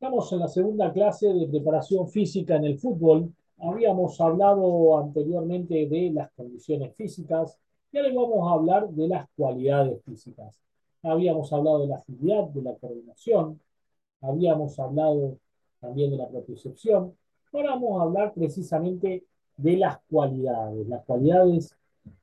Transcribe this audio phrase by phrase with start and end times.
[0.00, 3.34] Estamos en la segunda clase de preparación física en el fútbol.
[3.58, 7.58] Habíamos hablado anteriormente de las condiciones físicas
[7.90, 10.56] y ahora vamos a hablar de las cualidades físicas.
[11.02, 13.60] Habíamos hablado de la agilidad, de la coordinación,
[14.20, 15.36] habíamos hablado
[15.80, 17.16] también de la propiocepción.
[17.52, 19.24] Ahora vamos a hablar precisamente
[19.56, 20.86] de las cualidades.
[20.86, 21.74] Las cualidades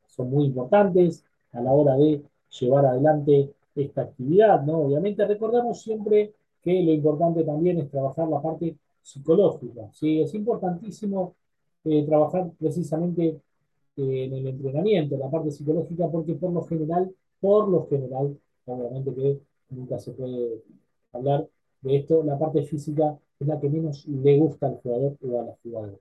[0.07, 2.23] son muy importantes a la hora de
[2.57, 4.77] llevar adelante esta actividad, ¿no?
[4.77, 6.33] Obviamente recordamos siempre
[6.65, 9.87] que lo importante también es trabajar la parte psicológica.
[9.93, 10.21] ¿sí?
[10.21, 11.35] Es importantísimo
[11.83, 13.39] eh, trabajar precisamente
[13.97, 19.13] eh, en el entrenamiento, la parte psicológica, porque por lo general, por lo general, obviamente
[19.13, 20.63] que nunca se puede
[21.13, 21.47] hablar
[21.81, 25.43] de esto, la parte física es la que menos le gusta al jugador o a
[25.43, 25.97] la jugadora.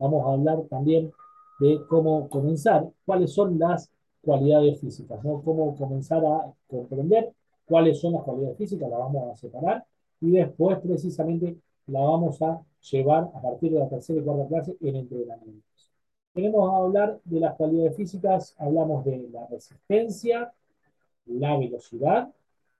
[0.00, 1.12] Vamos a hablar también
[1.60, 3.88] de cómo comenzar, cuáles son las
[4.22, 5.40] cualidades físicas, ¿no?
[5.42, 7.32] cómo comenzar a comprender
[7.64, 9.84] cuáles son las cualidades físicas, las vamos a separar
[10.20, 14.76] y después precisamente la vamos a llevar a partir de la tercera y cuarta clase
[14.80, 15.90] en entrenamientos.
[16.32, 20.52] Tenemos a hablar de las cualidades físicas, hablamos de la resistencia,
[21.26, 22.32] la velocidad,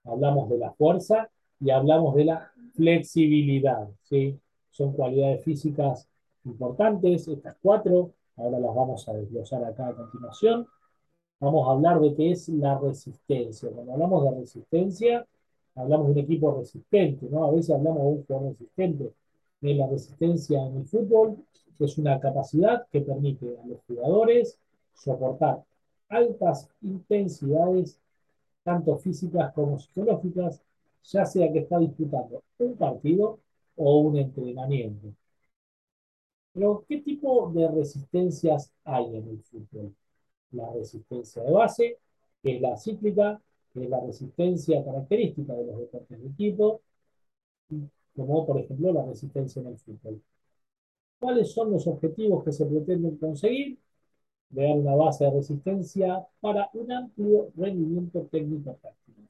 [0.05, 1.29] hablamos de la fuerza
[1.61, 3.89] y hablamos de la flexibilidad.
[4.03, 4.39] ¿sí?
[4.71, 6.09] Son cualidades físicas
[6.45, 10.67] importantes, estas cuatro, ahora las vamos a desglosar acá a continuación.
[11.41, 13.71] Vamos a hablar de qué es la resistencia.
[13.71, 15.27] Cuando hablamos de resistencia,
[15.81, 17.45] hablamos de un equipo resistente, ¿no?
[17.45, 19.13] A veces hablamos de un jugador resistente.
[19.61, 21.37] De la resistencia en el fútbol
[21.79, 24.59] es una capacidad que permite a los jugadores
[24.95, 25.63] soportar
[26.09, 27.99] altas intensidades,
[28.63, 30.63] tanto físicas como psicológicas,
[31.05, 33.39] ya sea que está disputando un partido
[33.77, 35.09] o un entrenamiento.
[36.53, 39.95] Pero, ¿qué tipo de resistencias hay en el fútbol?
[40.53, 41.99] La resistencia de base,
[42.43, 43.41] que es la cíclica,
[43.75, 46.83] de la resistencia característica de los deportes de equipo,
[48.17, 50.21] como por ejemplo la resistencia en el fútbol.
[51.19, 53.79] ¿Cuáles son los objetivos que se pretenden conseguir?
[54.53, 59.21] Crear una base de resistencia para un amplio rendimiento técnico práctico.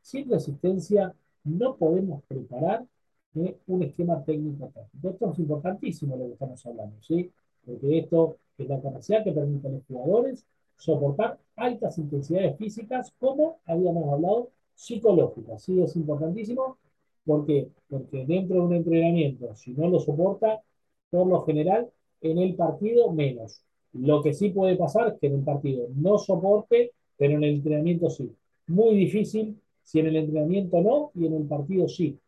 [0.00, 1.14] Sin resistencia
[1.44, 2.86] no podemos preparar
[3.34, 3.56] ¿eh?
[3.66, 5.10] un esquema técnico práctico.
[5.10, 7.30] Esto es importantísimo lo que estamos hablando, ¿sí?
[7.64, 10.46] porque esto es la capacidad que permite a los jugadores
[10.82, 15.62] soportar altas intensidades físicas, como habíamos hablado, psicológicas.
[15.62, 16.76] Sí, es importantísimo.
[17.24, 17.68] ¿Por qué?
[17.88, 20.60] Porque dentro de un entrenamiento, si no lo soporta,
[21.08, 21.88] por lo general,
[22.20, 23.62] en el partido menos.
[23.92, 27.54] Lo que sí puede pasar es que en el partido no soporte, pero en el
[27.56, 28.34] entrenamiento sí.
[28.66, 32.18] Muy difícil si en el entrenamiento no y en el partido sí.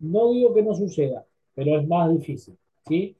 [0.00, 1.24] No digo que no suceda,
[1.54, 2.58] pero es más difícil.
[2.88, 3.16] ¿sí?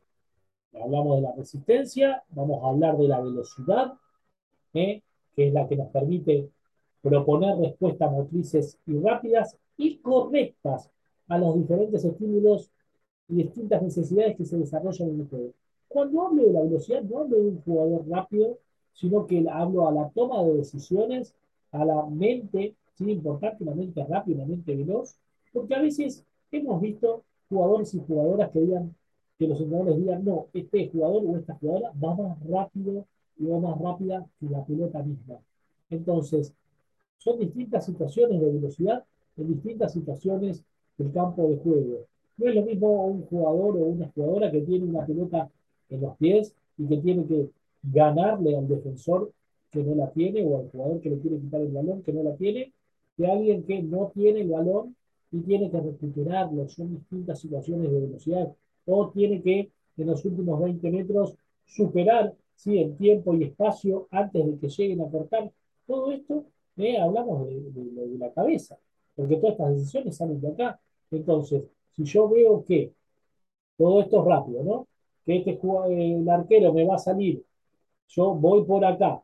[0.73, 3.93] Hablamos de la resistencia, vamos a hablar de la velocidad,
[4.73, 5.03] que
[5.37, 6.49] es la que nos permite
[7.03, 10.91] proponer respuestas motrices y rápidas y correctas
[11.29, 12.71] a los diferentes estímulos
[13.29, 15.51] y distintas necesidades que se desarrollan en el juego.
[15.89, 18.59] Cuando hablo de la velocidad, no hablo de un jugador rápido,
[18.93, 21.35] sino que hablo a la toma de decisiones,
[21.73, 25.17] a la mente, sí, importante, una mente rápida, una mente veloz,
[25.53, 28.95] porque a veces hemos visto jugadores y jugadoras que digan,
[29.39, 33.07] que los entrenadores digan, no, este jugador o esta jugadora va más rápido
[33.47, 35.39] va más rápida que la pelota misma.
[35.91, 36.53] Entonces,
[37.19, 39.05] son distintas situaciones de velocidad
[39.37, 40.65] en distintas situaciones
[40.99, 42.07] del campo de juego.
[42.37, 45.51] No es lo mismo un jugador o una jugadora que tiene una pelota
[45.89, 47.51] en los pies y que tiene que
[47.83, 49.33] ganarle al defensor
[49.71, 52.23] que no la tiene o al jugador que le quiere quitar el balón que no
[52.23, 52.73] la tiene,
[53.17, 54.97] que alguien que no tiene el balón
[55.31, 56.69] y tiene que recuperarlo.
[56.69, 58.53] Son distintas situaciones de velocidad.
[58.87, 61.35] O tiene que en los últimos 20 metros
[61.67, 62.79] superar ¿sí?
[62.79, 65.51] en tiempo y espacio antes de que lleguen a cortar.
[65.87, 66.45] Todo esto
[66.77, 68.79] eh, hablamos de, de, la cabeza,
[69.15, 70.81] porque todas estas decisiones salen de acá.
[71.11, 72.93] Entonces, si yo veo que
[73.77, 74.89] todo esto es rápido, ¿no?
[75.25, 75.59] Que este
[75.89, 77.45] el arquero me va a salir,
[78.09, 79.23] yo voy por acá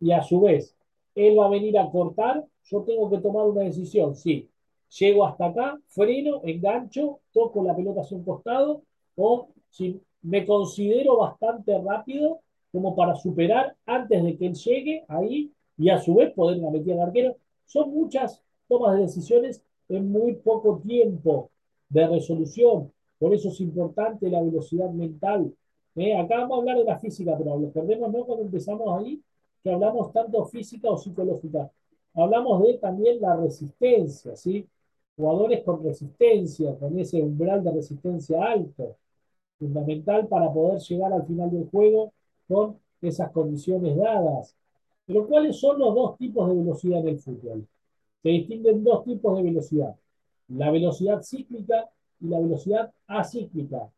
[0.00, 0.76] y a su vez
[1.14, 4.14] él va a venir a cortar, yo tengo que tomar una decisión.
[4.16, 4.50] Sí,
[4.98, 8.82] llego hasta acá, freno, engancho, toco la pelota hacia un costado
[9.16, 12.40] o si me considero bastante rápido
[12.72, 16.94] como para superar antes de que él llegue ahí y a su vez poder meter
[16.94, 17.36] al arquero.
[17.66, 21.50] Son muchas tomas de decisiones en muy poco tiempo
[21.90, 22.90] de resolución.
[23.18, 25.54] Por eso es importante la velocidad mental.
[25.94, 26.16] ¿eh?
[26.16, 29.20] Acá vamos a hablar de la física, pero lo perdemos no cuando empezamos ahí,
[29.62, 31.70] que hablamos tanto física o psicológica.
[32.14, 34.66] Hablamos de también la resistencia, ¿sí?
[35.16, 38.96] Jugadores con resistencia, con ese umbral de resistencia alto
[39.64, 42.12] fundamental para poder llegar al final del juego
[42.46, 44.54] con esas condiciones dadas.
[45.06, 47.66] Pero ¿cuáles son los dos tipos de velocidad en el fútbol?
[48.22, 49.96] Se distinguen dos tipos de velocidad.
[50.48, 51.88] La velocidad cíclica
[52.20, 53.90] y la velocidad acíclica.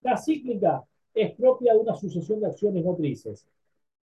[0.00, 0.84] La cíclica
[1.14, 3.46] es propia de una sucesión de acciones motrices.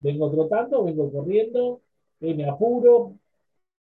[0.00, 1.81] Vengo trotando, vengo corriendo,
[2.21, 3.15] me apuro.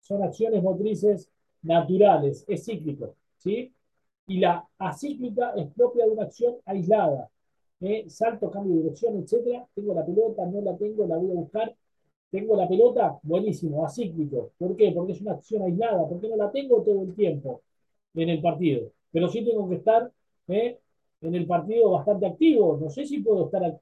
[0.00, 1.30] Son acciones motrices
[1.62, 3.14] naturales, es cíclico.
[3.38, 3.72] ¿sí?
[4.26, 7.30] Y la acíclica es propia de una acción aislada.
[7.80, 8.04] ¿eh?
[8.08, 9.64] Salto, cambio de dirección, etc.
[9.74, 11.74] Tengo la pelota, no la tengo, la voy a buscar.
[12.30, 14.52] Tengo la pelota, buenísimo, acíclico.
[14.58, 14.92] ¿Por qué?
[14.92, 16.08] Porque es una acción aislada.
[16.08, 17.62] Porque no la tengo todo el tiempo
[18.14, 18.90] en el partido.
[19.12, 20.10] Pero sí tengo que estar
[20.48, 20.78] ¿eh?
[21.20, 22.78] en el partido bastante activo.
[22.80, 23.78] No sé si puedo estar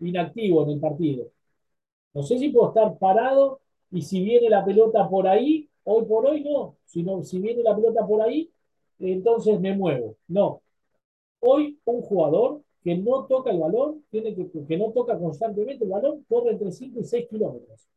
[0.00, 1.28] inactivo en el partido.
[2.14, 3.60] No sé si puedo estar parado
[3.90, 6.76] y si viene la pelota por ahí, hoy por hoy no.
[6.84, 8.50] Sino si viene la pelota por ahí,
[8.98, 10.16] entonces me muevo.
[10.28, 10.62] No.
[11.40, 15.90] Hoy un jugador que no toca el balón, tiene que, que no toca constantemente el
[15.90, 17.88] balón, corre entre 5 y 6 kilómetros.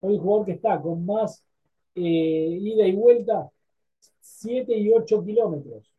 [0.00, 1.44] Hoy un jugador que está con más
[1.94, 2.02] eh,
[2.60, 3.50] ida y vuelta,
[4.20, 5.90] 7 y 8 kilómetros.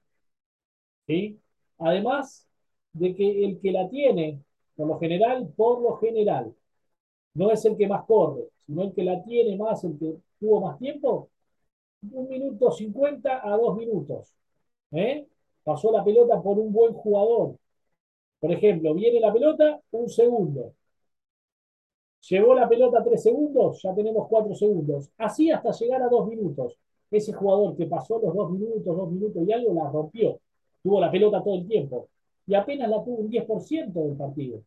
[1.08, 1.40] ¿Sí?
[1.80, 2.48] Además
[2.94, 4.42] de que el que la tiene,
[4.76, 6.54] por lo general, por lo general,
[7.36, 10.62] no es el que más corre, sino el que la tiene más, el que tuvo
[10.62, 11.30] más tiempo,
[12.12, 14.34] un minuto 50 a dos minutos.
[14.92, 15.28] ¿eh?
[15.64, 17.56] Pasó la pelota por un buen jugador.
[18.40, 20.74] Por ejemplo, viene la pelota, un segundo.
[22.30, 25.10] Llevó la pelota tres segundos, ya tenemos cuatro segundos.
[25.18, 26.78] Así hasta llegar a dos minutos.
[27.12, 30.40] Ese jugador que pasó los dos minutos, dos minutos y algo, la rompió.
[30.82, 32.10] Tuvo la pelota todo el tiempo.
[32.48, 34.62] Y apenas la tuvo un 10% del partido.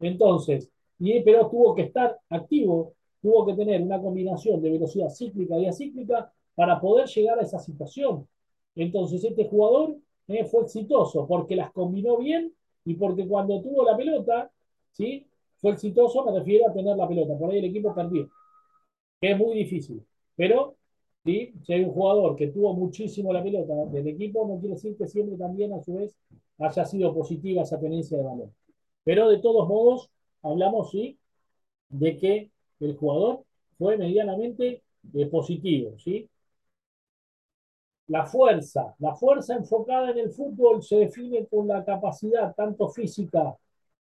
[0.00, 5.58] Entonces, y, pero tuvo que estar activo, tuvo que tener una combinación de velocidad cíclica
[5.58, 8.26] y acíclica para poder llegar a esa situación.
[8.74, 9.96] Entonces, este jugador
[10.26, 12.52] eh, fue exitoso porque las combinó bien
[12.84, 14.50] y porque cuando tuvo la pelota,
[14.90, 15.24] ¿sí?
[15.58, 17.38] Fue exitoso, me refiero a tener la pelota.
[17.38, 18.28] Por ahí el equipo perdió,
[19.20, 20.04] es muy difícil.
[20.34, 20.74] Pero,
[21.24, 21.54] ¿sí?
[21.62, 25.06] si hay un jugador que tuvo muchísimo la pelota del equipo, no quiere decir que
[25.06, 26.16] siempre también, a su vez,
[26.58, 28.52] haya sido positiva esa tenencia de balón.
[29.04, 30.10] Pero de todos modos,
[30.42, 31.20] hablamos, sí,
[31.88, 32.50] de que
[32.80, 33.44] el jugador
[33.78, 34.82] fue medianamente
[35.14, 36.28] eh, positivo, ¿sí?
[38.08, 43.56] La fuerza, la fuerza enfocada en el fútbol se define con la capacidad tanto física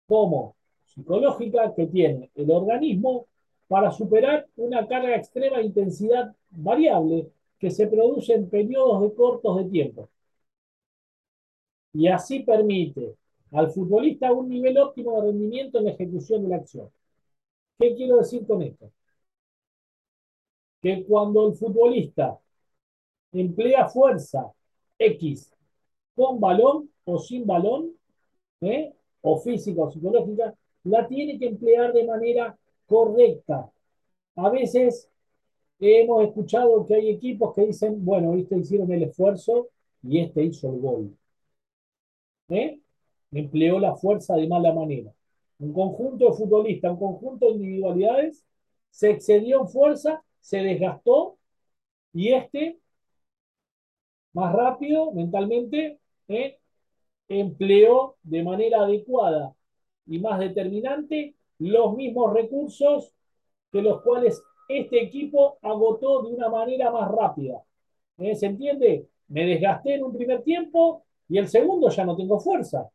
[0.08, 0.56] como
[0.86, 3.28] psicológica que tiene el organismo
[3.68, 7.30] para superar una carga extrema de intensidad variable
[7.60, 10.10] que se produce en periodos de cortos de tiempo.
[11.94, 13.16] Y así permite
[13.52, 16.90] al futbolista un nivel óptimo de rendimiento en la ejecución de la acción.
[17.80, 18.92] ¿Qué quiero decir con esto?
[20.82, 22.40] Que cuando el futbolista
[23.34, 24.52] emplea fuerza
[24.98, 25.52] X
[26.16, 27.92] con balón o sin balón,
[28.62, 28.94] ¿eh?
[29.22, 30.54] o física o psicológica,
[30.84, 33.72] la tiene que emplear de manera correcta.
[34.36, 35.10] A veces
[35.80, 39.70] hemos escuchado que hay equipos que dicen, bueno, este hicieron el esfuerzo
[40.04, 41.18] y este hizo el gol.
[42.50, 42.80] ¿Eh?
[43.32, 45.12] Empleó la fuerza de mala manera.
[45.60, 48.44] Un conjunto de futbolistas, un conjunto de individualidades,
[48.90, 51.38] se excedió en fuerza, se desgastó
[52.14, 52.78] y este
[54.34, 56.58] más rápido mentalmente, ¿eh?
[57.28, 59.54] empleó de manera adecuada
[60.06, 63.14] y más determinante los mismos recursos
[63.72, 67.64] que los cuales este equipo agotó de una manera más rápida.
[68.18, 68.36] ¿Eh?
[68.36, 69.08] ¿Se entiende?
[69.30, 72.90] Me desgasté en un primer tiempo y el segundo ya no tengo fuerza.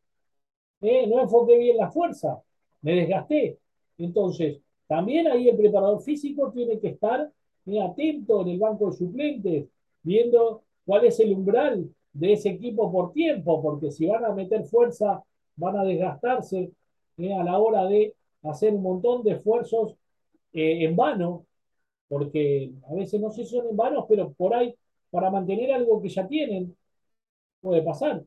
[0.80, 1.06] ¿Eh?
[1.06, 2.40] No enfoqué bien la fuerza,
[2.82, 3.58] me desgasté.
[3.96, 7.30] Entonces, también ahí el preparador físico tiene que estar
[7.76, 9.66] atento en el banco de suplentes,
[10.02, 14.64] viendo cuál es el umbral de ese equipo por tiempo, porque si van a meter
[14.64, 15.22] fuerza,
[15.56, 16.72] van a desgastarse
[17.18, 18.14] eh, a la hora de
[18.44, 19.96] hacer un montón de esfuerzos
[20.54, 21.44] eh, en vano,
[22.08, 24.74] porque a veces no sé si son en vano, pero por ahí,
[25.10, 26.74] para mantener algo que ya tienen,
[27.60, 28.24] puede pasar.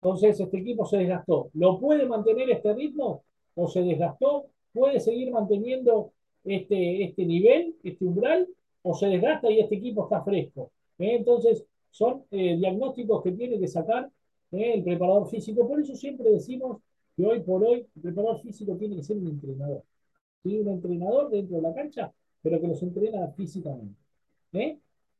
[0.00, 1.50] Entonces, este equipo se desgastó.
[1.54, 3.24] ¿Lo puede mantener este ritmo
[3.56, 4.46] o se desgastó?
[4.72, 6.12] ¿Puede seguir manteniendo
[6.44, 8.46] este, este nivel, este umbral,
[8.82, 10.70] o se desgasta y este equipo está fresco?
[11.00, 11.16] ¿Eh?
[11.16, 14.10] Entonces, son eh, diagnósticos que tiene que sacar
[14.52, 14.74] ¿eh?
[14.74, 15.66] el preparador físico.
[15.66, 16.80] Por eso siempre decimos
[17.16, 19.82] que hoy por hoy el preparador físico tiene que ser un entrenador.
[20.44, 23.96] Un entrenador dentro de la cancha, pero que los entrena físicamente.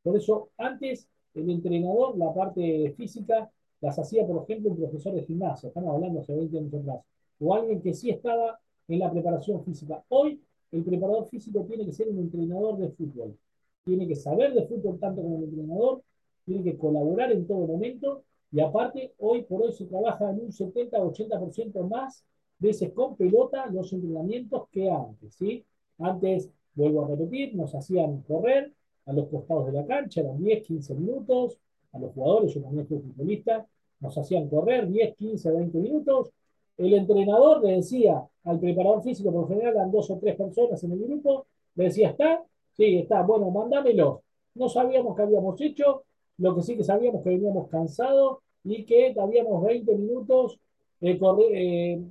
[0.03, 3.49] Por eso, antes el entrenador, la parte física,
[3.81, 7.01] las hacía, por ejemplo, un profesor de gimnasia, estamos hablando hace 20 años atrás,
[7.39, 10.03] o alguien que sí estaba en la preparación física.
[10.09, 13.37] Hoy, el preparador físico tiene que ser un entrenador de fútbol
[13.83, 16.01] tiene que saber de fútbol tanto como el entrenador,
[16.45, 20.51] tiene que colaborar en todo momento y aparte hoy por hoy se trabaja en un
[20.51, 22.23] 70-80% más
[22.59, 25.63] veces con pelota los entrenamientos que antes, ¿sí?
[25.97, 28.71] Antes, vuelvo a repetir, nos hacían correr
[29.05, 31.57] a los costados de la cancha, eran 10, 15 minutos,
[31.91, 33.65] a los jugadores, yo también fui futbolista,
[33.99, 36.31] nos hacían correr 10, 15, 20 minutos.
[36.77, 40.91] El entrenador le decía al preparador físico, por general eran dos o tres personas en
[40.93, 41.45] el grupo,
[41.75, 42.43] le decía, ¿está?
[42.77, 44.23] Sí, está, bueno, mándamelo.
[44.55, 46.03] No sabíamos qué habíamos hecho,
[46.37, 50.59] lo que sí que sabíamos que veníamos cansados y que habíamos 20 minutos,
[51.01, 51.19] eh,
[51.53, 52.01] eh,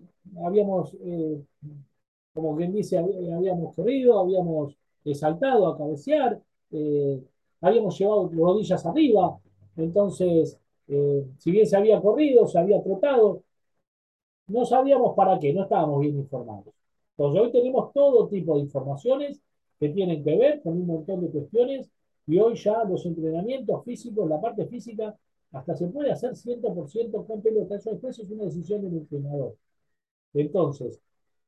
[0.44, 1.42] habíamos, eh,
[2.32, 4.76] como quien dice, habíamos corrido, habíamos
[5.14, 6.40] saltado a cabecear,
[7.60, 9.38] habíamos llevado rodillas arriba,
[9.76, 10.58] entonces,
[11.38, 13.42] si bien se había corrido, se había trotado,
[14.48, 16.74] no sabíamos para qué, no estábamos bien informados.
[17.16, 19.40] Entonces, hoy tenemos todo tipo de informaciones
[19.80, 21.90] que tienen que ver con un montón de cuestiones
[22.26, 25.16] y hoy ya los entrenamientos físicos, la parte física,
[25.52, 27.76] hasta se puede hacer 100% con pelota.
[27.76, 29.56] Eso después es una decisión del entrenador.
[30.34, 31.00] Entonces,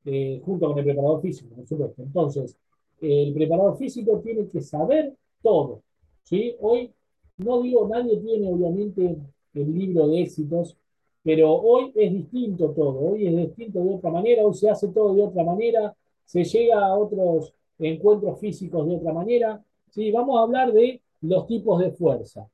[0.05, 2.01] eh, junto con el preparador físico, por supuesto.
[2.01, 2.57] Entonces,
[2.99, 5.83] el preparador físico tiene que saber todo.
[6.23, 6.55] ¿sí?
[6.59, 6.91] Hoy,
[7.37, 9.15] no digo, nadie tiene obviamente
[9.53, 10.75] el libro de éxitos,
[11.21, 12.99] pero hoy es distinto todo.
[12.99, 16.85] Hoy es distinto de otra manera, hoy se hace todo de otra manera, se llega
[16.85, 17.53] a otros
[17.89, 19.63] encuentros físicos de otra manera.
[19.89, 20.11] ¿sí?
[20.11, 22.47] Vamos a hablar de los tipos de fuerza.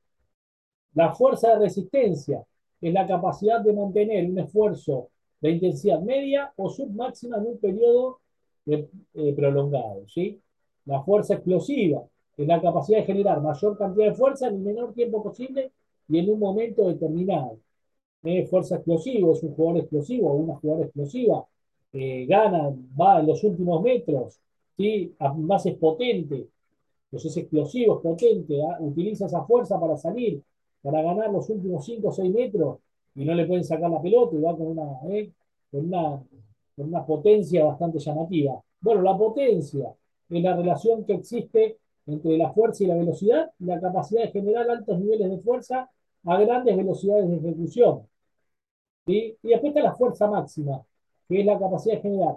[0.94, 2.44] La fuerza de resistencia
[2.80, 5.08] es la capacidad de mantener un esfuerzo
[5.40, 8.20] de intensidad media o submáxima en un periodo
[8.66, 8.88] eh,
[9.34, 10.06] prolongado.
[10.08, 10.40] ¿sí?
[10.86, 12.02] La fuerza explosiva
[12.36, 15.72] es la capacidad de generar mayor cantidad de fuerza en el menor tiempo posible
[16.08, 17.58] y en un momento determinado.
[18.22, 18.46] ¿Eh?
[18.46, 21.46] Fuerza explosiva es un jugador explosivo o una jugadora explosiva.
[21.92, 24.38] Eh, gana, va en los últimos metros,
[24.80, 25.14] ¿sí?
[25.36, 26.48] más es potente,
[27.10, 28.78] pues es explosivo, es potente, ¿ah?
[28.80, 30.42] utiliza esa fuerza para salir,
[30.80, 32.78] para ganar los últimos 5 o 6 metros
[33.14, 35.30] y no le pueden sacar la pelota y va con una, ¿eh?
[35.70, 36.22] con una,
[36.76, 38.58] con una potencia bastante llamativa.
[38.80, 39.92] Bueno, la potencia
[40.30, 44.70] es la relación que existe entre la fuerza y la velocidad la capacidad de generar
[44.70, 45.90] altos niveles de fuerza
[46.24, 48.06] a grandes velocidades de ejecución.
[49.06, 50.82] Y después está la fuerza máxima,
[51.28, 52.36] que es la capacidad de generar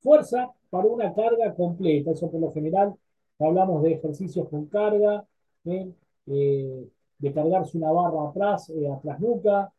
[0.00, 2.10] fuerza para una carga completa.
[2.10, 2.94] Eso por lo general
[3.38, 5.24] hablamos de ejercicios con carga,
[5.64, 5.90] ¿eh?
[6.26, 9.72] Eh, de cargarse una barra atrás, eh, atrás nuca,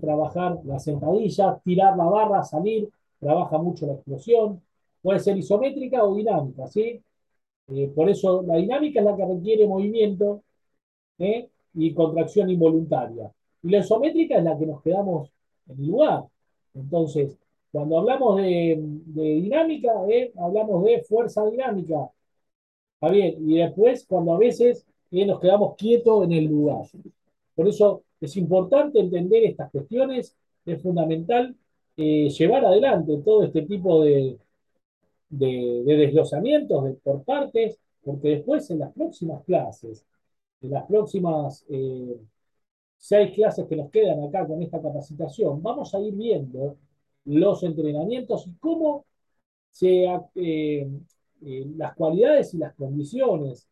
[0.00, 2.88] trabajar la sentadilla, tirar la barra, salir,
[3.20, 4.60] trabaja mucho la explosión.
[5.02, 7.00] Puede ser isométrica o dinámica, ¿sí?
[7.94, 10.42] Por eso la dinámica es la que requiere movimiento
[11.74, 13.30] y contracción involuntaria.
[13.62, 15.30] Y la isométrica es la que nos quedamos
[15.68, 16.24] en el lugar.
[16.74, 17.38] Entonces,
[17.72, 18.78] cuando hablamos de,
[19.14, 19.92] dinámica,
[20.38, 22.10] hablamos de fuerza dinámica.
[22.94, 26.82] Está bien, y después, cuando a veces y nos quedamos quietos en el lugar.
[27.54, 31.54] Por eso es importante entender estas cuestiones, es fundamental
[31.96, 34.38] eh, llevar adelante todo este tipo de,
[35.30, 40.04] de, desglosamientos por partes, porque después en las próximas clases,
[40.60, 42.16] en las próximas eh,
[42.96, 46.76] seis clases que nos quedan acá con esta capacitación, vamos a ir viendo
[47.28, 49.06] los entrenamientos y cómo
[49.70, 50.88] se, eh,
[51.76, 53.68] las cualidades y las condiciones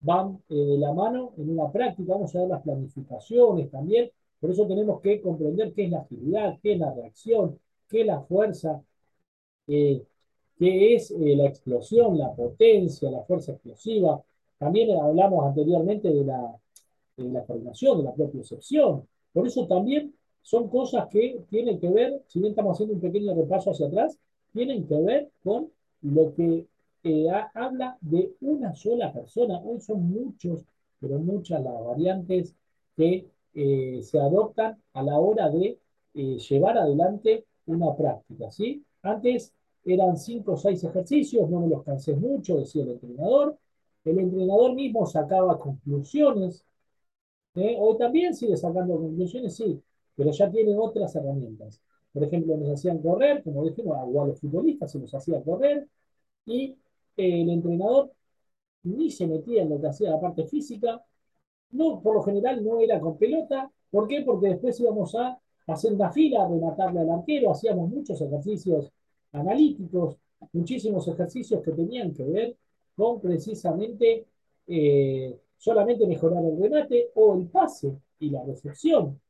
[0.00, 4.10] van eh, de la mano en una práctica, vamos a ver las planificaciones también,
[4.40, 8.06] por eso tenemos que comprender qué es la agilidad, qué es la reacción, qué es
[8.06, 8.82] la fuerza,
[9.66, 10.04] eh,
[10.58, 14.22] qué es eh, la explosión, la potencia, la fuerza explosiva.
[14.58, 16.56] También hablamos anteriormente de la,
[17.16, 19.08] de la formación, de la propia excepción.
[19.32, 23.34] Por eso también son cosas que tienen que ver, si bien estamos haciendo un pequeño
[23.34, 24.18] repaso hacia atrás,
[24.52, 25.70] tienen que ver con
[26.02, 26.66] lo que
[27.54, 29.60] habla de una sola persona.
[29.60, 30.64] Hoy son muchos,
[31.00, 32.54] pero muchas las variantes
[32.96, 35.78] que eh, se adoptan a la hora de
[36.14, 38.50] eh, llevar adelante una práctica.
[38.50, 38.84] ¿sí?
[39.02, 39.52] Antes
[39.84, 43.56] eran cinco o seis ejercicios, no me los cansé mucho, decía el entrenador.
[44.04, 46.64] El entrenador mismo sacaba conclusiones.
[47.54, 47.76] ¿eh?
[47.78, 49.80] Hoy también sigue sacando conclusiones, sí,
[50.18, 51.80] pero ya tiene otras herramientas.
[52.12, 55.86] Por ejemplo, nos hacían correr, como dijimos, a los futbolistas se nos hacía correr,
[56.44, 56.76] y
[57.16, 58.10] el entrenador
[58.82, 61.00] ni se metía en lo que hacía la parte física,
[61.70, 63.70] no, por lo general no era con pelota.
[63.90, 64.22] ¿Por qué?
[64.22, 68.90] Porque después íbamos a hacer una fila, a rematarle al arquero, hacíamos muchos ejercicios
[69.32, 70.16] analíticos,
[70.52, 72.56] muchísimos ejercicios que tenían que ver
[72.96, 74.26] con precisamente
[74.66, 79.20] eh, solamente mejorar el remate o el pase y la recepción.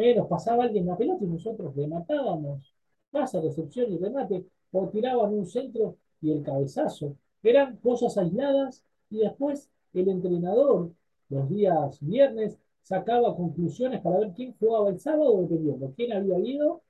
[0.00, 2.74] Eh, nos pasaba alguien la pelota y nosotros rematábamos,
[3.10, 7.16] pase, recepción y remate, o tiraban un centro y el cabezazo.
[7.42, 10.90] Eran cosas aisladas y después el entrenador
[11.28, 16.82] los días viernes sacaba conclusiones para ver quién jugaba el sábado, dependiendo quién había ido,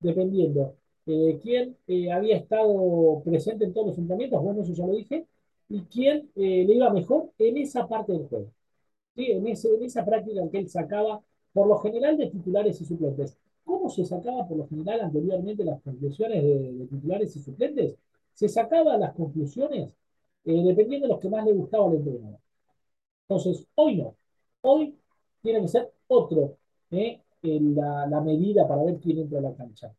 [0.00, 0.74] dependiendo
[1.06, 5.26] eh, quién eh, había estado presente en todos los entrenamientos, bueno, eso ya lo dije,
[5.70, 8.52] y quién eh, le iba mejor en esa parte del juego.
[9.16, 9.32] ¿sí?
[9.32, 11.22] en esa práctica que él sacaba,
[11.58, 13.36] por lo general, de titulares y suplentes.
[13.64, 17.96] ¿Cómo se sacaba por lo general anteriormente las conclusiones de, titulares y suplentes?
[18.32, 19.90] Se sacaba las conclusiones
[20.44, 22.38] eh, dependiendo de los que más le gustaba al entrenador.
[23.22, 24.14] Entonces, hoy no.
[24.60, 24.96] Hoy
[25.42, 26.58] tiene que ser otro
[26.92, 27.22] ¿eh?
[27.42, 29.92] la, la, medida para ver quién entra a la cancha.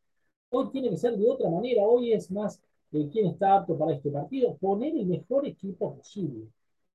[0.51, 1.84] Hoy tiene que ser de otra manera.
[1.84, 2.62] Hoy es más
[2.94, 4.56] eh, quién está apto para este partido.
[4.56, 6.48] Poner el mejor equipo posible.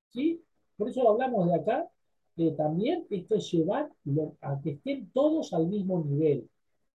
[0.09, 0.43] ¿sí?
[0.79, 1.87] Por eso hablamos de acá.
[2.37, 3.91] Que también esto es llevar
[4.41, 6.49] a que estén todos al mismo nivel,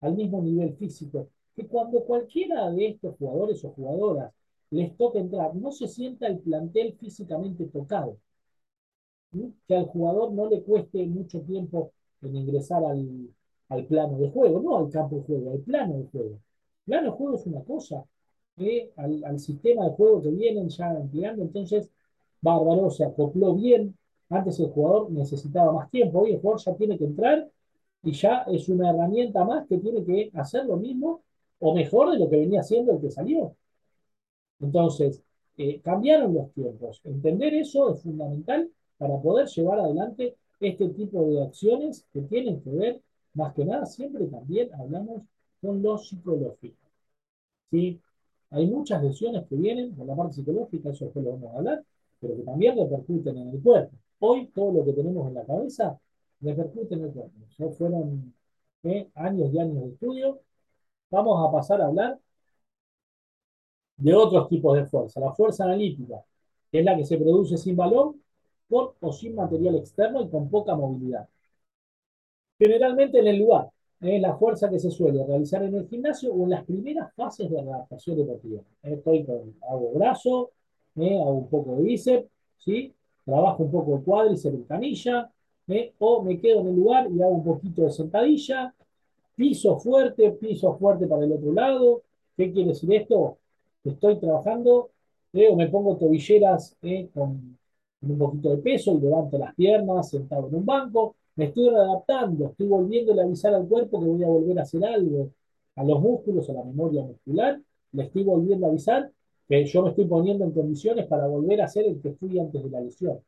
[0.02, 1.30] al mismo nivel físico.
[1.56, 4.34] Que cuando cualquiera de estos jugadores o jugadoras
[4.72, 8.18] les toque entrar, no se sienta el plantel físicamente tocado
[9.68, 11.92] que al jugador no le cueste mucho tiempo
[12.22, 13.30] en ingresar al,
[13.70, 16.40] al, plano de juego, no al campo de juego, al plano de juego.
[16.86, 18.06] Plano de juego es una cosa,
[18.58, 21.92] eh, al, al, sistema de juego que vienen ya empleando, entonces
[22.42, 23.97] Bárbaro se acopló bien.
[24.30, 27.50] Antes el jugador necesitaba más tiempo, hoy el jugador ya tiene que entrar
[28.04, 31.22] y ya es una herramienta más que tiene que hacer lo mismo
[31.60, 33.56] o mejor de lo que venía haciendo el que salió.
[34.60, 35.24] Entonces,
[35.58, 37.02] eh, cambiaron los tiempos.
[37.04, 42.72] Entender eso es fundamental para poder llevar adelante este tipo de acciones que tienen que
[42.72, 43.02] ver,
[43.34, 45.24] más que nada, siempre también hablamos
[45.62, 46.78] con lo psicológico.
[47.72, 48.00] ¿sí?
[48.52, 51.84] Hay muchas lesiones que vienen por la parte psicológica, eso después lo vamos a hablar,
[52.20, 53.96] pero que también repercuten en el cuerpo.
[54.20, 56.00] Hoy todo lo que tenemos en la cabeza
[56.42, 57.34] repercute en el cuerpo.
[57.50, 58.34] Eso fueron
[58.84, 59.10] ¿eh?
[59.16, 60.42] años y años de estudio.
[61.12, 62.20] Vamos a pasar a hablar
[63.98, 65.20] de otros tipos de fuerza.
[65.20, 66.24] La fuerza analítica,
[66.72, 68.22] que es la que se produce sin balón
[68.70, 71.28] con o sin material externo y con poca movilidad.
[72.60, 73.70] Generalmente en el lugar,
[74.00, 77.50] es la fuerza que se suele realizar en el gimnasio o en las primeras fases
[77.50, 78.62] de adaptación deportiva.
[78.84, 80.52] Estoy con, hago brazo,
[80.96, 81.20] ¿eh?
[81.20, 82.94] hago un poco de bíceps, ¿sí?
[83.28, 85.30] Trabajo un poco de cuádriceps en canilla,
[85.68, 85.94] ¿eh?
[86.00, 88.74] o me quedo en el lugar y hago un poquito de sentadilla,
[89.36, 92.04] piso fuerte, piso fuerte para el otro lado.
[92.38, 93.38] ¿Qué quiere decir esto?
[93.84, 94.92] Estoy trabajando,
[95.34, 95.50] ¿eh?
[95.52, 96.76] o me pongo tobilleras
[97.14, 97.58] con
[98.00, 101.16] con un poquito de peso y levanto las piernas sentado en un banco.
[101.36, 104.86] Me estoy readaptando, estoy volviendo a avisar al cuerpo que voy a volver a hacer
[104.86, 105.32] algo,
[105.76, 107.60] a los músculos, a la memoria muscular,
[107.92, 109.12] le estoy volviendo a avisar
[109.48, 112.64] que yo me estoy poniendo en condiciones para volver a ser el que fui antes
[112.64, 113.20] de la lesión.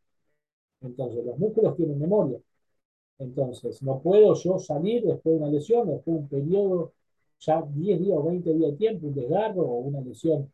[0.81, 2.39] Entonces, los músculos tienen memoria.
[3.19, 6.93] Entonces, no puedo yo salir después de una lesión, después de un periodo,
[7.39, 10.51] ya 10 días o 20 días de tiempo, un desgarro o una lesión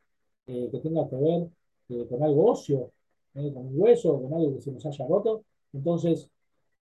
[0.47, 1.49] eh, que tenga que ver
[1.89, 2.91] eh, con algo óseo,
[3.35, 3.51] ¿eh?
[3.53, 5.43] con un hueso, con algo que se nos haya roto.
[5.73, 6.29] Entonces,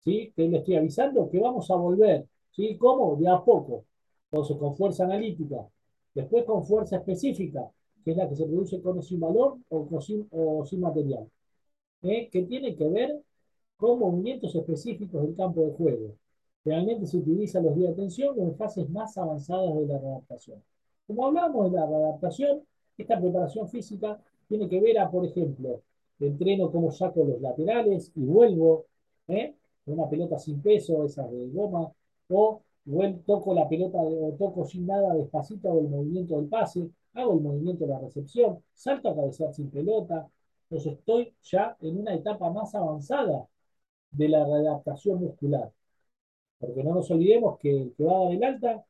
[0.04, 0.34] ¿sí?
[0.36, 2.28] Que le estoy avisando que vamos a volver.
[2.52, 2.78] ¿Sí?
[2.78, 3.16] ¿Cómo?
[3.18, 3.86] De a poco.
[4.32, 5.68] Entonces, con fuerza analítica.
[6.14, 7.70] Después con fuerza específica,
[8.08, 11.30] que es la que se produce con o sin valor o, sin, o sin material.
[12.04, 12.30] ¿eh?
[12.32, 13.22] Que tiene que ver
[13.76, 16.16] con movimientos específicos del campo de juego.
[16.64, 20.64] Realmente se utilizan los días de atención en fases más avanzadas de la readaptación.
[21.06, 22.62] Como hablamos de la readaptación,
[22.98, 24.18] esta preparación física
[24.48, 25.82] tiene que ver a, por ejemplo,
[26.22, 28.86] entreno cómo saco los laterales y vuelvo,
[29.28, 29.54] ¿eh?
[29.86, 31.92] una pelota sin peso, esas de goma,
[32.30, 32.62] o
[33.26, 37.42] toco la pelota o toco sin nada despacito, hago el movimiento del pase, hago el
[37.42, 40.28] movimiento de la recepción, salto a cabecear sin pelota,
[40.70, 43.48] entonces estoy ya en una etapa más avanzada
[44.12, 45.72] de la readaptación muscular.
[46.60, 48.86] Porque no nos olvidemos que el que va a dar el alta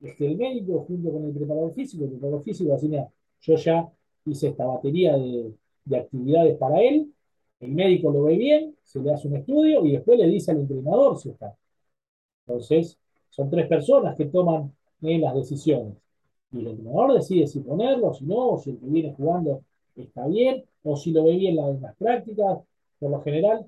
[0.00, 3.08] es que el médico junto con el preparador físico, el preparador físico así, mira,
[3.40, 3.88] yo ya
[4.26, 7.12] hice esta batería de, de actividades para él,
[7.60, 10.58] el médico lo ve bien, se le hace un estudio y después le dice al
[10.60, 11.56] entrenador si está.
[12.46, 12.98] Entonces,
[13.30, 15.94] son tres personas que toman eh, las decisiones.
[16.52, 19.62] Y el entrenador decide si ponerlo, si no, o si el que viene jugando
[19.96, 22.58] está bien, o si lo ve bien en las prácticas.
[22.98, 23.66] Por lo general,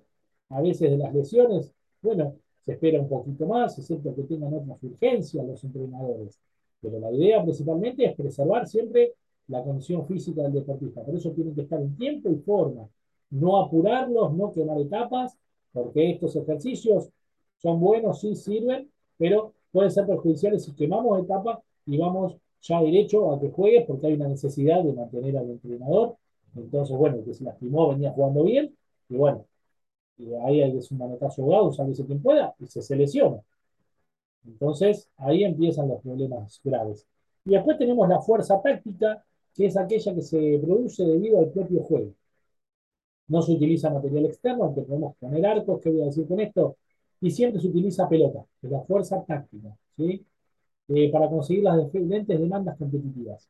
[0.49, 4.83] a veces de las lesiones, bueno, se espera un poquito más, excepto que tengan otras
[4.83, 6.38] urgencias los entrenadores.
[6.81, 9.14] Pero la idea principalmente es preservar siempre
[9.49, 11.03] la condición física del deportista.
[11.03, 12.88] Por eso tienen que estar en tiempo y forma.
[13.31, 15.37] No apurarlos, no quemar etapas,
[15.73, 17.11] porque estos ejercicios
[17.59, 23.33] son buenos, sí sirven, pero pueden ser perjudiciales si quemamos etapas y vamos ya derecho
[23.33, 26.16] a que juegue porque hay una necesidad de mantener al entrenador.
[26.57, 28.75] Entonces, bueno, que se lastimó venía jugando bien
[29.09, 29.46] y bueno,
[30.18, 33.42] y ahí hay que un manotazo ahogado, veces quien pueda y se, se lesiona.
[34.46, 37.07] Entonces, ahí empiezan los problemas graves.
[37.44, 41.83] Y después tenemos la fuerza táctica, que es aquella que se produce debido al propio
[41.83, 42.12] juego.
[43.29, 46.77] No se utiliza material externo, aunque podemos poner arcos, ¿qué voy a decir con esto?
[47.20, 50.25] Y siempre se utiliza pelota, que es la fuerza táctica, ¿sí?
[50.92, 53.48] Eh, para conseguir las diferentes demandas competitivas.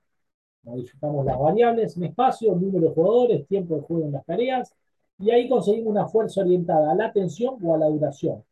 [0.62, 4.74] Modificamos las variables en espacio, número de jugadores, tiempo de juego en las tareas,
[5.18, 8.44] Y ahí conseguimos una fuerza orientada a la tensión o a la duración.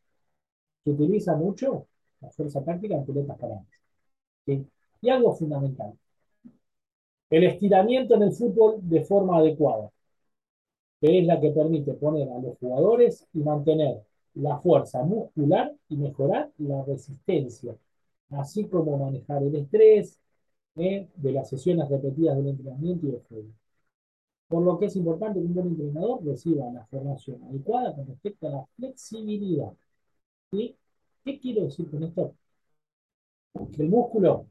[0.84, 1.86] Se utiliza mucho
[2.20, 3.66] la fuerza práctica en pelotas paradas.
[4.46, 5.94] Y algo fundamental.
[7.30, 9.90] El estiramiento en el fútbol de forma adecuada,
[11.00, 14.02] que es la que permite poner a los jugadores y mantener
[14.34, 17.74] la fuerza muscular y mejorar la resistencia,
[18.30, 20.18] así como manejar el estrés
[20.76, 21.08] ¿eh?
[21.16, 23.48] de las sesiones repetidas del entrenamiento y del juego.
[24.48, 28.48] Por lo que es importante que un buen entrenador reciba la formación adecuada con respecto
[28.48, 29.72] a la flexibilidad.
[30.50, 30.76] ¿Sí?
[31.24, 32.34] ¿Qué quiero decir con esto?
[33.74, 34.46] Que el músculo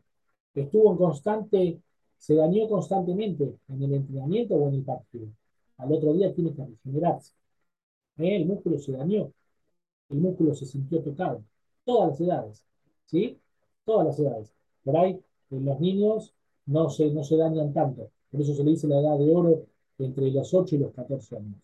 [0.55, 1.81] estuvo en constante,
[2.17, 5.27] se dañó constantemente en el entrenamiento o en el partido.
[5.77, 7.33] Al otro día tiene que regenerarse.
[8.17, 8.37] ¿Eh?
[8.37, 9.31] El músculo se dañó
[10.09, 11.43] el músculo se sintió tocado.
[11.85, 12.65] Todas las edades,
[13.05, 13.39] ¿sí?
[13.87, 14.53] Todas las edades.
[14.83, 15.17] Por ahí,
[15.49, 16.33] en los niños
[16.65, 18.11] no se, no se dañan tanto.
[18.29, 19.65] Por eso se le dice la edad de oro
[19.97, 21.55] entre los 8 y los 14 años.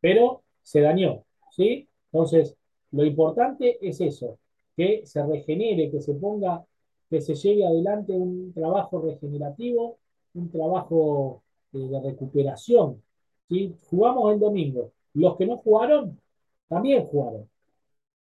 [0.00, 1.88] Pero se dañó, ¿sí?
[2.12, 2.56] Entonces,
[2.92, 4.38] lo importante es eso,
[4.76, 6.64] que se regenere, que se ponga,
[7.10, 9.98] que se lleve adelante un trabajo regenerativo,
[10.34, 13.02] un trabajo eh, de recuperación.
[13.48, 13.74] ¿sí?
[13.90, 14.92] Jugamos el domingo.
[15.14, 16.20] Los que no jugaron,
[16.68, 17.48] también jugaron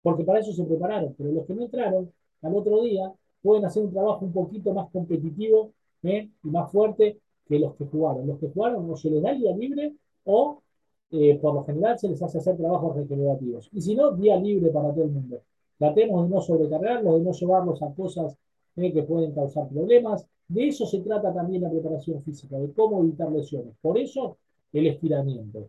[0.02, 2.12] porque para eso se prepararon, pero los que no entraron
[2.42, 3.12] al otro día
[3.42, 6.28] pueden hacer un trabajo un poquito más competitivo ¿eh?
[6.42, 8.26] y más fuerte que los que jugaron.
[8.26, 10.62] Los que jugaron no se les da día libre o
[11.10, 13.68] eh, por lo general se les hace hacer trabajos regenerativos.
[13.72, 15.42] Y si no, día libre para todo el mundo.
[15.78, 18.36] Tratemos de no sobrecargarlos, de no llevarlos a cosas
[18.76, 18.92] ¿eh?
[18.92, 20.26] que pueden causar problemas.
[20.48, 23.74] De eso se trata también la preparación física, de cómo evitar lesiones.
[23.80, 24.38] Por eso,
[24.72, 25.68] el estiramiento.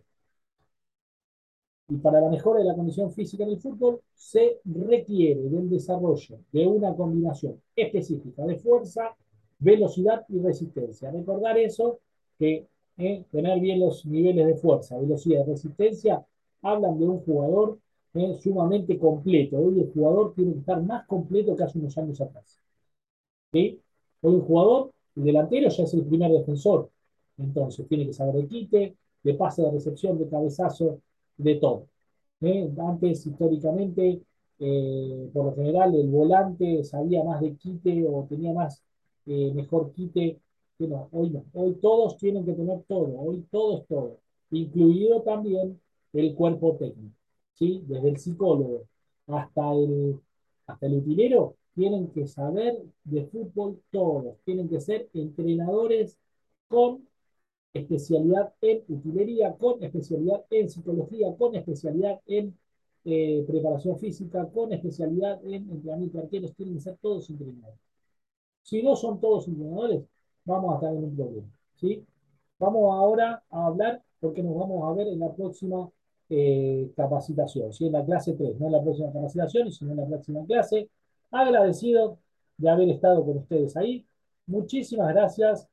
[1.90, 6.40] Y para la mejora de la condición física en el fútbol se requiere del desarrollo
[6.52, 9.16] de una combinación específica de fuerza,
[9.60, 11.12] velocidad y resistencia.
[11.12, 12.00] Recordar eso,
[12.40, 12.68] que
[12.98, 16.26] eh, tener bien los niveles de fuerza, velocidad y resistencia
[16.62, 17.80] hablan de un jugador
[18.14, 19.58] eh, sumamente completo.
[19.58, 22.60] Hoy el jugador tiene que estar más completo que hace unos años atrás.
[23.52, 23.80] Hoy
[24.22, 26.90] un jugador, el delantero ya es el primer defensor.
[27.38, 31.00] Entonces tiene que saber de quite, de pase de recepción, de cabezazo,
[31.38, 31.88] de todo.
[32.42, 32.70] ¿eh?
[32.78, 34.22] Antes, históricamente,
[34.60, 38.84] eh, por lo general, el volante sabía más de quite o tenía más,
[39.26, 40.40] eh, mejor quite.
[40.78, 41.32] Que no, hoy.
[41.54, 43.20] Hoy todos tienen que tener todo.
[43.20, 44.20] Hoy todo es todo.
[44.52, 45.80] Incluido también
[46.14, 47.16] el cuerpo técnico.
[47.54, 47.84] ¿sí?
[47.88, 48.88] Desde el psicólogo
[49.28, 50.20] hasta el,
[50.68, 54.38] hasta el utilero, tienen que saber de fútbol todos.
[54.46, 56.18] Tienen que ser entrenadores
[56.68, 57.08] con
[57.74, 62.58] especialidad en utilería, con especialidad en psicología, con especialidad en
[63.06, 67.80] eh, preparación física, con especialidad en entrenamiento de tienen que ser todos entrenadores.
[68.62, 70.04] Si no son todos entrenadores,
[70.46, 71.48] vamos a estar en un problema.
[71.76, 72.06] ¿sí?
[72.60, 75.90] Vamos ahora a hablar, porque nos vamos a ver en la próxima
[76.30, 77.88] eh, capacitación, ¿sí?
[77.88, 80.90] en la clase 3, no en la próxima capacitación, sino en la próxima clase.
[81.32, 82.20] Agradecido
[82.58, 84.06] de haber estado con ustedes ahí.
[84.46, 85.68] Muchísimas gracias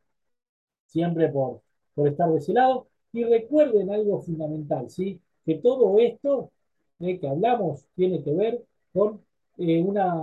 [0.86, 1.62] siempre por
[2.00, 2.86] por estar de ese lado.
[3.12, 5.20] Y recuerden algo fundamental, ¿sí?
[5.44, 6.50] Que todo esto
[6.98, 9.20] eh, que hablamos tiene que ver con
[9.58, 10.18] eh, una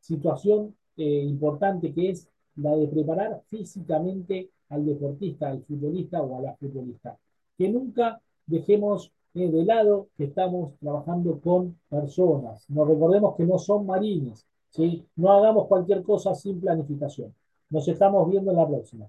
[0.00, 6.42] situación eh, importante que es la de preparar físicamente al deportista, al futbolista o a
[6.42, 7.16] la futbolista.
[7.56, 12.68] Que nunca dejemos de lado que estamos trabajando con personas.
[12.68, 15.06] Nos recordemos que no son marines, ¿sí?
[15.16, 17.32] No hagamos cualquier cosa sin planificación.
[17.70, 19.08] Nos estamos viendo en la próxima.